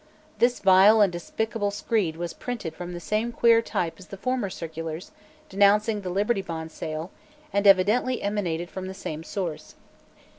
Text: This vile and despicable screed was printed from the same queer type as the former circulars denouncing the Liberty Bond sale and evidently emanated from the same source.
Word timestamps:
This 0.39 0.57
vile 0.59 0.99
and 0.99 1.13
despicable 1.13 1.69
screed 1.69 2.17
was 2.17 2.33
printed 2.33 2.73
from 2.73 2.93
the 2.93 2.99
same 2.99 3.31
queer 3.31 3.61
type 3.61 3.97
as 3.99 4.07
the 4.07 4.17
former 4.17 4.49
circulars 4.49 5.11
denouncing 5.47 6.01
the 6.01 6.09
Liberty 6.09 6.41
Bond 6.41 6.71
sale 6.71 7.11
and 7.53 7.67
evidently 7.67 8.19
emanated 8.23 8.71
from 8.71 8.87
the 8.87 8.95
same 8.95 9.23
source. 9.23 9.75